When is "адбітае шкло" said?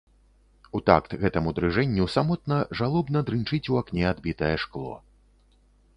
4.17-4.93